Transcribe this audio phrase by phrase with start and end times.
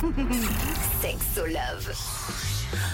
[1.02, 2.49] Sexo Love.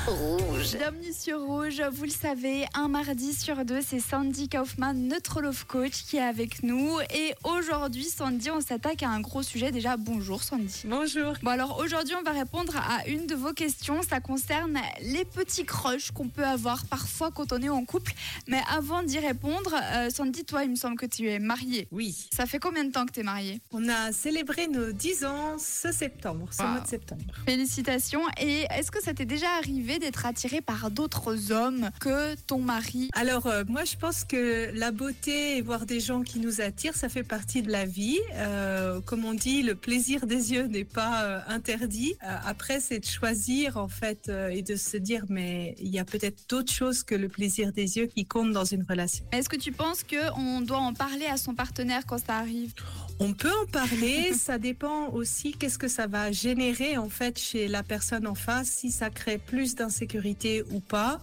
[0.06, 0.76] Rouge.
[0.78, 1.82] Bienvenue sur Rouge.
[1.92, 6.22] Vous le savez, un mardi sur deux, c'est Sandy Kaufman, notre love coach, qui est
[6.22, 6.98] avec nous.
[7.14, 9.70] Et aujourd'hui, Sandy, on s'attaque à un gros sujet.
[9.72, 10.82] Déjà, bonjour Sandy.
[10.86, 11.34] Bonjour.
[11.42, 14.00] Bon, alors aujourd'hui, on va répondre à une de vos questions.
[14.08, 18.12] Ça concerne les petits crushs qu'on peut avoir parfois quand on est en couple.
[18.48, 21.86] Mais avant d'y répondre, euh, Sandy, toi, il me semble que tu es mariée.
[21.92, 22.28] Oui.
[22.34, 23.60] Ça fait combien de temps que tu es mariée?
[23.72, 26.68] On a célébré nos 10 ans ce septembre, ce Wow.
[26.70, 27.22] mois de septembre.
[27.44, 28.22] Félicitations.
[28.40, 33.10] Et est-ce que ça t'est déjà arrivé d'être attiré par d'autres hommes que ton mari
[33.14, 36.94] Alors, euh, moi, je pense que la beauté et voir des gens qui nous attirent,
[36.94, 38.18] ça fait partie de la vie.
[38.34, 42.14] Euh, comme on dit, le plaisir des yeux n'est pas euh, interdit.
[42.20, 46.48] Après, c'est de choisir, en fait, et de se dire, mais il y a peut-être
[46.48, 49.24] d'autres choses que le plaisir des yeux qui comptent dans une relation.
[49.32, 52.72] Est-ce que tu penses qu'on doit en parler à son partenaire quand ça arrive?
[53.18, 57.66] On peut en parler, ça dépend aussi qu'est-ce que ça va générer en fait chez
[57.66, 61.20] la personne en face, si ça crée plus d'insécurité ou pas,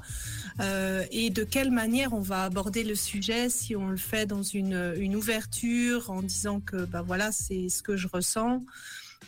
[0.59, 4.41] euh, et de quelle manière on va aborder le sujet, si on le fait dans
[4.41, 8.63] une, une ouverture en disant que bah voilà c'est ce que je ressens,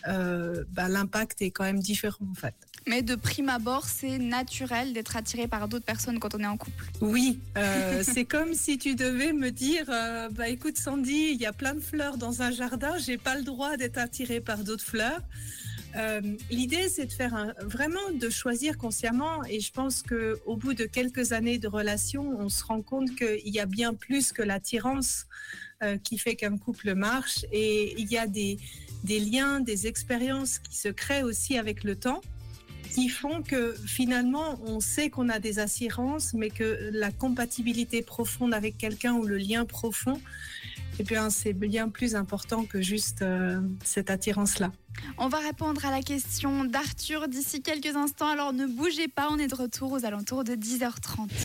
[0.07, 2.55] euh, bah, l'impact est quand même différent en fait.
[2.87, 6.57] Mais de prime abord, c'est naturel d'être attiré par d'autres personnes quand on est en
[6.57, 6.85] couple.
[7.01, 11.47] Oui, euh, c'est comme si tu devais me dire, euh, bah écoute Sandy, il y
[11.47, 14.83] a plein de fleurs dans un jardin, j'ai pas le droit d'être attirée par d'autres
[14.83, 15.21] fleurs.
[15.95, 20.55] Euh, L'idée, c'est de faire un, vraiment de choisir consciemment, et je pense que au
[20.55, 24.31] bout de quelques années de relation, on se rend compte qu'il y a bien plus
[24.31, 25.25] que l'attirance
[26.03, 28.57] qui fait qu'un couple marche, et il y a des
[29.05, 32.21] des liens, des expériences qui se créent aussi avec le temps
[32.95, 38.53] qui font que finalement on sait qu'on a des assurances, mais que la compatibilité profonde
[38.53, 40.21] avec quelqu'un ou le lien profond,
[40.97, 44.71] eh bien c'est bien plus important que juste euh, cette attirance-là.
[45.17, 49.37] On va répondre à la question d'Arthur d'ici quelques instants, alors ne bougez pas, on
[49.39, 51.29] est de retour aux alentours de 10h30.